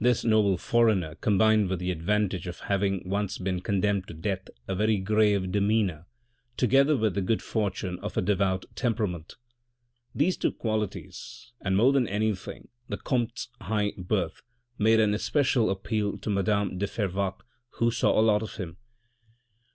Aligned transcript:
This 0.00 0.24
noble 0.24 0.56
foreigner 0.56 1.16
combined 1.16 1.68
with 1.68 1.80
the 1.80 1.90
advantage 1.90 2.46
of 2.46 2.60
having 2.60 3.06
once 3.06 3.36
been 3.36 3.60
condemned 3.60 4.08
to 4.08 4.14
death 4.14 4.48
a 4.66 4.74
very 4.74 4.96
grave 4.96 5.52
demeanour 5.52 6.06
together 6.56 6.96
with 6.96 7.14
the 7.14 7.20
good 7.20 7.42
fortune 7.42 7.98
of 7.98 8.16
a 8.16 8.22
devout 8.22 8.64
temperament; 8.74 9.36
these 10.14 10.38
two 10.38 10.52
qualities, 10.52 11.52
and 11.60 11.76
more 11.76 11.92
than 11.92 12.08
anything, 12.08 12.68
the 12.88 12.96
comte's 12.96 13.48
high 13.60 13.92
birth, 13.98 14.40
made 14.78 14.98
an 14.98 15.12
especial 15.12 15.68
appeal 15.68 16.16
to 16.16 16.30
madame 16.30 16.78
de 16.78 16.86
Fervaques 16.86 17.44
who 17.72 17.90
saw 17.90 18.18
a 18.18 18.22
lot 18.24 18.42
of 18.42 18.54
him. 18.56 18.78